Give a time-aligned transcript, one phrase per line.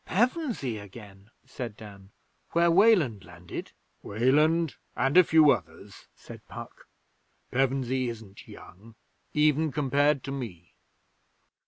[0.07, 2.09] 'Pevensey again!' said Dan.
[2.53, 6.85] 'Where Weland landed?' 'Weland and a few others,' said Puck.
[7.51, 8.95] 'Pevensey isn't young
[9.35, 10.73] even compared to me!'